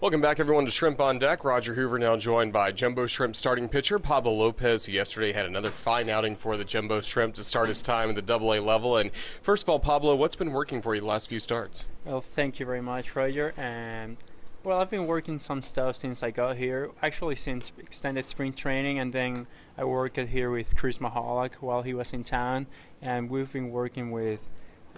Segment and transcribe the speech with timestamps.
[0.00, 1.44] Welcome back, everyone, to Shrimp on Deck.
[1.44, 5.68] Roger Hoover now joined by Jumbo Shrimp starting pitcher Pablo Lopez, who yesterday had another
[5.68, 8.96] fine outing for the Jumbo Shrimp to start his time at the Double A level.
[8.96, 9.10] And
[9.42, 11.86] first of all, Pablo, what's been working for you the last few starts?
[12.06, 13.52] Well, thank you very much, Roger.
[13.58, 14.16] And
[14.64, 16.92] well, I've been working some stuff since I got here.
[17.02, 19.46] Actually, since extended spring training, and then
[19.76, 22.68] I worked here with Chris Michalak while he was in town,
[23.02, 24.48] and we've been working with.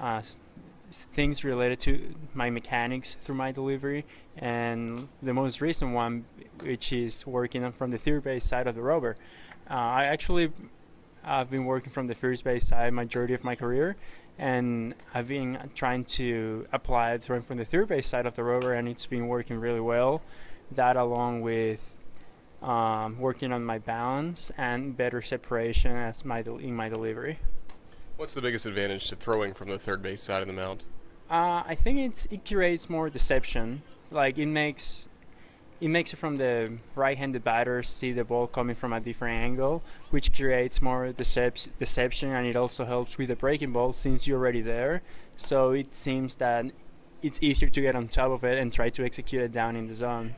[0.00, 0.22] Uh,
[0.93, 4.04] things related to my mechanics through my delivery.
[4.36, 6.25] And the most recent one
[6.62, 9.16] which is working from the third base side of the rubber
[9.71, 10.52] uh, i actually
[11.25, 13.96] i've been working from the base side majority of my career.
[14.39, 18.44] And i've been trying to apply it throwing from the third base side of the
[18.44, 20.22] rubber and it's been working really well.
[20.71, 22.02] That along with
[22.63, 27.38] um, working on my balance and better separation as my in my delivery
[28.16, 30.84] What's the biggest advantage to throwing from the third base side of the mound?
[31.30, 33.83] Uh, I think it's it creates more deception.
[34.11, 35.08] Like it makes
[35.80, 39.83] it makes it from the right-handed batters see the ball coming from a different angle,
[40.10, 44.38] which creates more decep- deception, and it also helps with the breaking ball since you're
[44.38, 45.02] already there.
[45.36, 46.66] So it seems that
[47.22, 49.88] it's easier to get on top of it and try to execute it down in
[49.88, 50.36] the zone.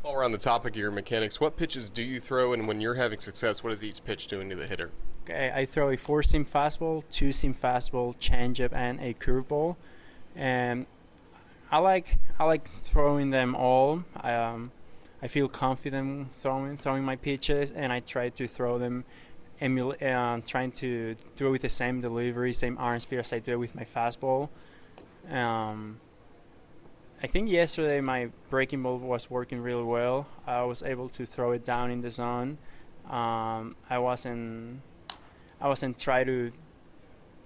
[0.00, 2.80] While we're on the topic of your mechanics, what pitches do you throw, and when
[2.80, 4.90] you're having success, what is each pitch doing to the hitter?
[5.28, 9.76] Okay, I throw a four seam fastball, two seam fastball, changeup, and a curveball,
[10.34, 10.86] and
[11.70, 14.04] I like I like throwing them all.
[14.16, 14.72] I, um,
[15.22, 19.04] I feel confident throwing throwing my pitches, and I try to throw them,
[19.60, 23.38] emul- uh, trying to do it with the same delivery, same arm speed as I
[23.38, 24.48] do it with my fastball.
[25.30, 26.00] Um,
[27.22, 30.26] I think yesterday my breaking ball was working really well.
[30.46, 32.56] I was able to throw it down in the zone.
[33.10, 34.80] Um, I wasn't
[35.60, 36.52] I wasn't trying to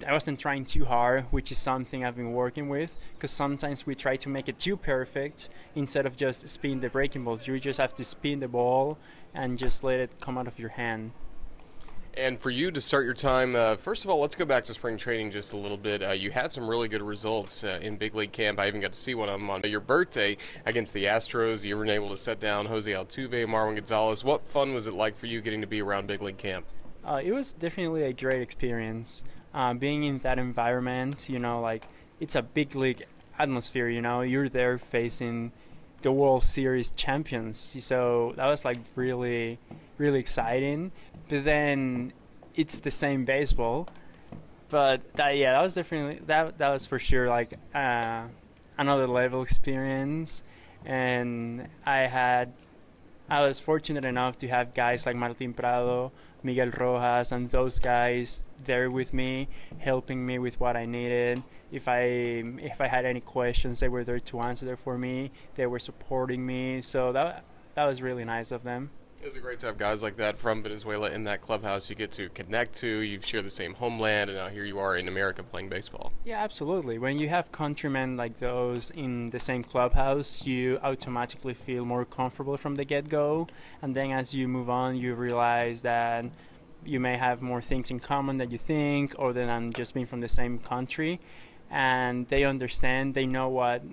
[0.07, 2.97] I wasn't trying too hard, which is something I've been working with.
[3.15, 7.25] Because sometimes we try to make it too perfect instead of just spin the breaking
[7.25, 7.47] balls.
[7.47, 8.99] You just have to spin the ball
[9.35, 11.13] and just let it come out of your hand.
[12.15, 14.75] And for you to start your time, uh, first of all, let's go back to
[14.75, 16.03] spring training just a little bit.
[16.03, 18.59] Uh, you had some really good results uh, in big league camp.
[18.59, 20.37] I even got to see one of them on your birthday
[20.67, 21.65] against the Astros.
[21.65, 24.25] You were able to set down Jose Altuve, Marwin Gonzalez.
[24.25, 26.67] What fun was it like for you getting to be around big league camp?
[27.05, 29.25] Uh, it was definitely a great experience.
[29.55, 31.85] Uh, being in that environment, you know, like
[32.21, 33.05] it's a big league
[33.39, 33.89] atmosphere.
[33.89, 35.53] You know, you're there facing
[36.03, 39.59] the World Series champions, so that was like really,
[39.99, 40.93] really exciting.
[41.29, 42.13] But then
[42.55, 43.89] it's the same baseball.
[44.69, 48.25] But that yeah, that was definitely that that was for sure like uh,
[48.79, 50.43] another level experience,
[50.85, 52.53] and I had
[53.29, 56.13] I was fortunate enough to have guys like Martin Prado,
[56.43, 61.43] Miguel Rojas, and those guys there with me, helping me with what I needed.
[61.71, 62.01] If I
[62.61, 65.31] if I had any questions, they were there to answer them for me.
[65.55, 67.45] They were supporting me, so that
[67.75, 68.91] that was really nice of them.
[69.25, 72.29] It's great to have guys like that from Venezuela in that clubhouse you get to
[72.31, 72.89] connect to.
[72.89, 76.13] You share the same homeland, and now here you are in America playing baseball.
[76.25, 76.99] Yeah, absolutely.
[76.99, 82.57] When you have countrymen like those in the same clubhouse, you automatically feel more comfortable
[82.57, 83.47] from the get go.
[83.81, 86.25] And then as you move on, you realize that
[86.85, 90.21] you may have more things in common than you think, or than just being from
[90.21, 91.21] the same country.
[91.71, 93.85] And they understand, they know what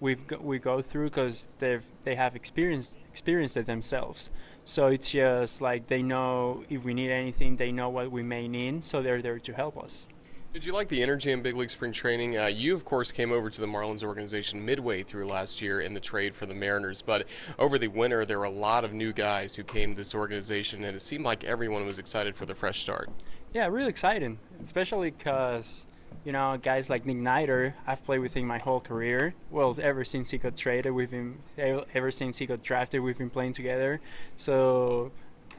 [0.00, 4.30] we've go, we go through because they've they have experienced experienced it themselves.
[4.64, 8.46] So it's just like they know if we need anything, they know what we may
[8.46, 10.06] need, so they're there to help us.
[10.52, 12.38] Did you like the energy in big league spring training?
[12.38, 15.94] Uh, you, of course, came over to the Marlins organization midway through last year in
[15.94, 17.26] the trade for the Mariners, but
[17.58, 20.84] over the winter, there were a lot of new guys who came to this organization,
[20.84, 23.10] and it seemed like everyone was excited for the fresh start.
[23.52, 25.87] Yeah, really exciting, especially because
[26.24, 29.34] you know, guys like Nick Neidert, I've played with him my whole career.
[29.50, 33.30] Well, ever since he got traded, we've been ever since he got drafted, we've been
[33.30, 34.00] playing together.
[34.36, 35.12] So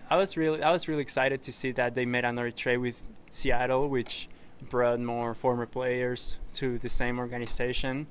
[0.09, 3.01] I was really I was really excited to see that they made another trade with
[3.29, 4.27] Seattle, which
[4.69, 8.07] brought more former players to the same organization.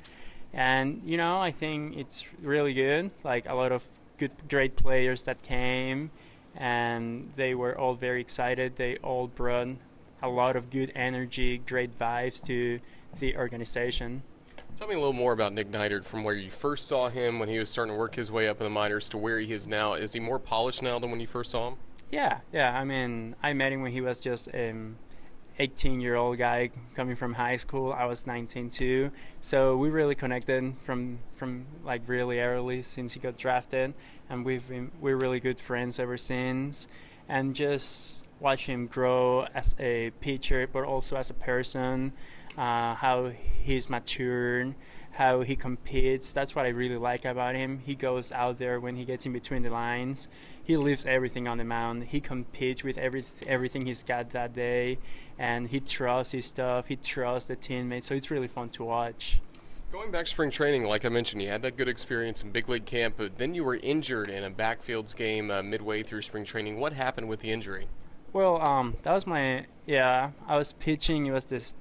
[0.52, 3.10] And you know, I think it's really good.
[3.24, 3.88] Like a lot of
[4.18, 6.10] good, great players that came,
[6.56, 8.76] and they were all very excited.
[8.76, 9.68] They all brought
[10.22, 12.80] a lot of good energy, great vibes to
[13.18, 14.22] the organization.
[14.76, 17.48] Tell me a little more about Nick Neidert from where you first saw him when
[17.48, 19.66] he was starting to work his way up in the minors to where he is
[19.66, 19.94] now.
[19.94, 21.76] Is he more polished now than when you first saw him?
[22.10, 22.78] Yeah, yeah.
[22.78, 24.96] I mean, I met him when he was just um, an
[25.58, 27.92] 18 year old guy coming from high school.
[27.92, 29.10] I was 19 too.
[29.40, 33.94] So we really connected from from like really early since he got drafted,
[34.30, 36.86] and we've been we're really good friends ever since.
[37.28, 42.12] And just watch him grow as a pitcher, but also as a person,
[42.56, 43.32] uh, how
[43.62, 44.74] he's matured,
[45.12, 46.32] how he competes.
[46.32, 47.80] That's what I really like about him.
[47.84, 50.28] He goes out there when he gets in between the lines.
[50.62, 52.04] He leaves everything on the mound.
[52.04, 54.98] He competes with every, everything he's got that day,
[55.38, 56.86] and he trusts his stuff.
[56.86, 58.06] He trusts the teammates.
[58.06, 59.40] So it's really fun to watch.
[59.90, 62.68] Going back to spring training, like I mentioned, you had that good experience in big
[62.68, 66.44] league camp, but then you were injured in a backfields game uh, midway through spring
[66.44, 66.78] training.
[66.78, 67.88] What happened with the injury?
[68.32, 70.30] Well, um, that was my yeah.
[70.46, 71.26] I was pitching.
[71.26, 71.74] It was this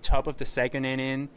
[0.00, 1.28] top of the second inning,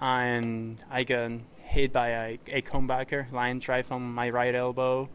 [0.00, 5.08] and I got hit by a, a comebacker line drive on my right elbow.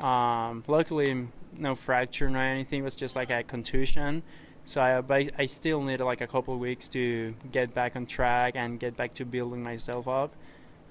[0.00, 2.80] Um, luckily, no fracture or anything.
[2.80, 4.22] It was just like a contusion.
[4.64, 8.54] So I, but I still needed like a couple weeks to get back on track
[8.56, 10.34] and get back to building myself up.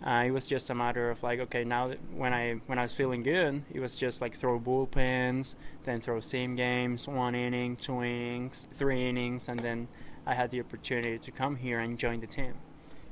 [0.06, 2.94] Uh, it was just a matter of like, okay, now when I when I was
[2.94, 8.02] feeling good, it was just like throw bullpens, then throw sim games, one inning, two
[8.02, 9.90] innings, three innings, and then
[10.26, 12.54] I had the opportunity to come here and join the team.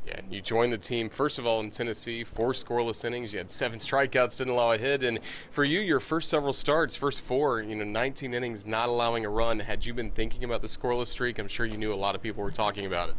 [0.08, 3.34] Yeah, you joined the team first of all in Tennessee, four scoreless innings.
[3.34, 5.20] You had seven strikeouts, didn't allow a hit, and
[5.52, 9.30] for you, your first several starts, first four, you know, 19 innings, not allowing a
[9.30, 9.60] run.
[9.60, 11.38] Had you been thinking about the scoreless streak?
[11.38, 13.16] I'm sure you knew a lot of people were talking about it.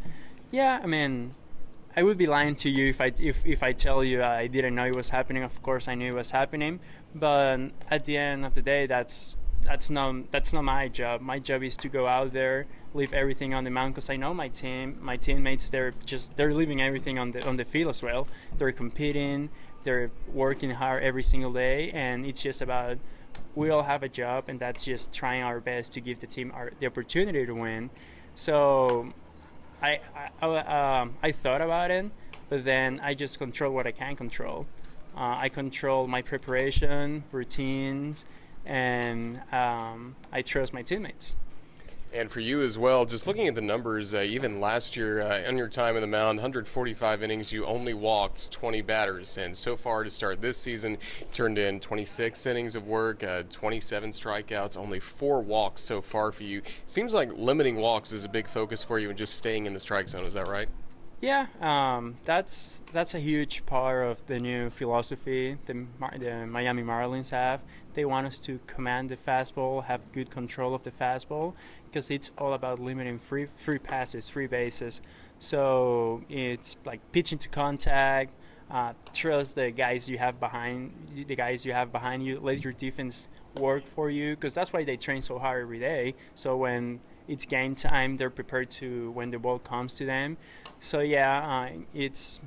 [0.51, 1.35] Yeah, I mean,
[1.99, 4.77] I would be lying to you if I if, if I tell you I didn't
[4.77, 5.43] know it was happening.
[5.43, 6.79] Of course, I knew it was happening,
[7.13, 11.21] but um, at the end of the day, that's that's not that's not my job.
[11.21, 14.33] My job is to go out there, leave everything on the mound because I know
[14.33, 15.71] my team, my teammates.
[15.71, 18.29] They're just they're leaving everything on the on the field as well.
[18.57, 19.51] They're competing,
[19.83, 22.99] they're working hard every single day, and it's just about
[23.57, 26.53] we all have a job, and that's just trying our best to give the team
[26.55, 27.91] our, the opportunity to win.
[28.37, 29.09] So,
[29.83, 30.01] I
[30.41, 32.11] I, um, I thought about it,
[32.49, 34.67] but then I just control what I can control.
[35.17, 38.25] Uh, I control my preparation, routines
[38.69, 41.35] and um, I trust my teammates.
[42.13, 45.47] And for you as well, just looking at the numbers, uh, even last year uh,
[45.47, 49.37] on your time in the mound, 145 innings, you only walked 20 batters.
[49.37, 50.97] And so far to start this season,
[51.33, 56.45] turned in 26 innings of work, uh, 27 strikeouts, only four walks so far for
[56.45, 56.63] you.
[56.87, 59.81] Seems like limiting walks is a big focus for you and just staying in the
[59.81, 60.25] strike zone.
[60.25, 60.69] Is that right?
[61.21, 65.87] Yeah, um, that's that's a huge part of the new philosophy the,
[66.17, 67.61] the Miami Marlins have.
[67.95, 71.55] They want us to command the fastball, have good control of the fastball,
[71.87, 75.01] because it's all about limiting free free passes, free bases.
[75.41, 78.33] So it's like pitching to contact.
[78.71, 80.93] Uh, trust the guys you have behind
[81.27, 82.39] the guys you have behind you.
[82.39, 83.27] Let your defense
[83.59, 86.15] work for you, because that's why they train so hard every day.
[86.37, 90.37] So when it's game time, they're prepared to when the ball comes to them.
[90.81, 92.41] So yeah, uh, it's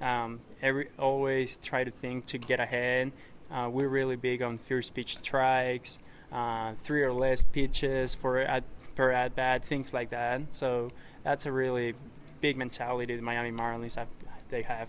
[0.00, 3.12] um, every always try to think to get ahead.
[3.50, 5.98] Uh, we're really big on first pitch strikes,
[6.32, 8.62] uh, three or less pitches for at,
[8.94, 10.42] per at bat, things like that.
[10.52, 10.90] So
[11.24, 11.94] that's a really
[12.40, 14.08] big mentality the Miami Marlins have.
[14.48, 14.88] They have.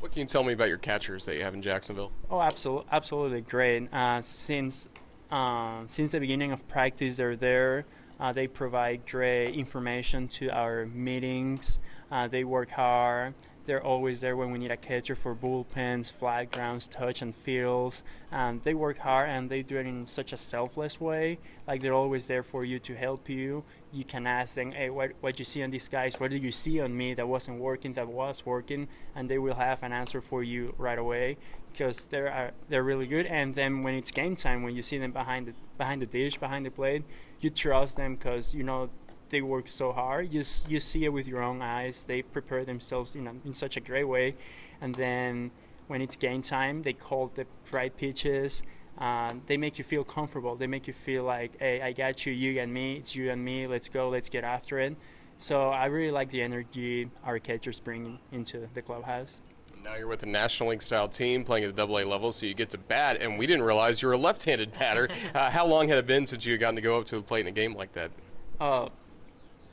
[0.00, 2.10] What can you tell me about your catchers that you have in Jacksonville?
[2.30, 3.92] Oh, absolutely, absolutely great.
[3.92, 4.88] Uh, since
[5.30, 7.84] uh, since the beginning of practice, they're there.
[8.20, 11.78] Uh, they provide great information to our meetings.
[12.10, 13.34] Uh, they work hard.
[13.68, 18.02] They're always there when we need a catcher for bullpens, flat grounds, touch and fields.
[18.32, 21.38] Um, they work hard and they do it in such a selfless way.
[21.66, 23.64] Like they're always there for you to help you.
[23.92, 26.18] You can ask them, "Hey, what what you see on these guys?
[26.18, 27.92] What did you see on me that wasn't working?
[27.92, 31.36] That was working?" And they will have an answer for you right away
[31.70, 33.26] because they're uh, they're really good.
[33.26, 36.38] And then when it's game time, when you see them behind the behind the dish,
[36.38, 37.04] behind the plate,
[37.42, 38.88] you trust them because you know
[39.28, 40.32] they work so hard.
[40.32, 42.04] You you see it with your own eyes.
[42.04, 44.36] They prepare themselves in a, in such a great way,
[44.80, 45.50] and then
[45.88, 48.62] when it's game time, they call the right pitches.
[48.98, 50.56] Uh, they make you feel comfortable.
[50.56, 53.44] They make you feel like, hey, I got you, you and me, it's you and
[53.44, 53.66] me.
[53.66, 54.96] Let's go, let's get after it.
[55.38, 59.40] So I really like the energy our catchers bring into the clubhouse.
[59.84, 62.44] Now you're with a National League style team playing at the Double A level, so
[62.44, 63.22] you get to bat.
[63.22, 65.08] And we didn't realize you were a left-handed batter.
[65.34, 67.22] Uh, how long had it been since you had gotten to go up to a
[67.22, 68.10] plate in a game like that?
[68.58, 68.88] Uh,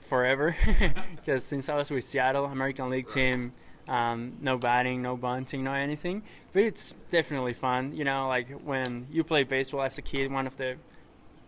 [0.06, 0.56] forever
[1.16, 3.54] because since I was with Seattle American League team,
[3.88, 6.24] um, no batting, no bunting, no anything.
[6.54, 7.96] But it's definitely fun.
[7.96, 10.78] You know, like when you play baseball as a kid, one of the,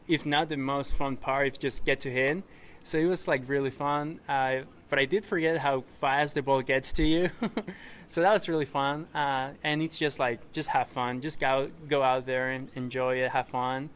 [0.07, 2.43] if not the most fun part, is just get to hit.
[2.83, 4.19] So it was like really fun.
[4.29, 7.29] Uh, but I did forget how fast the ball gets to you.
[8.07, 9.07] so that was really fun.
[9.13, 13.15] Uh, and it's just like just have fun, just go go out there and enjoy
[13.17, 13.89] it, have fun,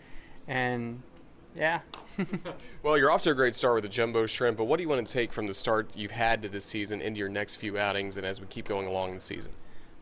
[0.47, 1.01] and
[1.55, 1.81] yeah.
[2.83, 4.89] well, you're off to a great start with the jumbo shrimp, but what do you
[4.89, 7.77] want to take from the start you've had to this season into your next few
[7.77, 9.51] outings and as we keep going along the season?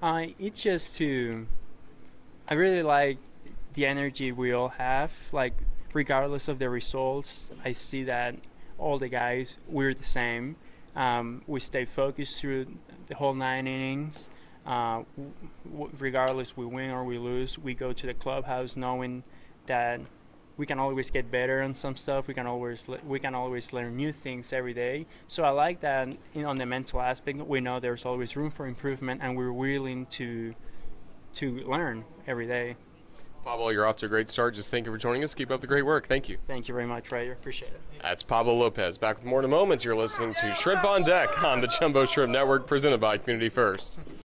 [0.02, 1.48] Uh, it's just to,
[2.50, 3.18] I really like
[3.74, 5.12] the energy we all have.
[5.32, 5.54] Like,
[5.94, 8.36] regardless of the results, I see that
[8.78, 10.56] all the guys, we're the same.
[10.96, 12.68] Um, we stay focused through
[13.08, 14.30] the whole nine innings.
[14.66, 15.04] Uh,
[15.70, 19.24] w- regardless we win or we lose, we go to the clubhouse knowing
[19.66, 20.00] that
[20.60, 22.28] we can always get better on some stuff.
[22.28, 25.08] We can always le- we can always learn new things every day.
[25.30, 27.40] So I like that in, on the mental aspect.
[27.40, 30.54] We know there's always room for improvement, and we're willing to
[31.36, 32.76] to learn every day.
[33.46, 34.54] Pablo, you're off to a great start.
[34.54, 35.34] Just thank you for joining us.
[35.34, 36.10] Keep up the great work.
[36.10, 36.38] Thank you.
[36.46, 37.32] Thank you very much, Roger.
[37.32, 37.82] Appreciate it.
[38.02, 38.98] That's Pablo Lopez.
[38.98, 39.86] Back with more in a moment.
[39.86, 44.00] You're listening to Shrimp on Deck on the Jumbo Shrimp Network, presented by Community First.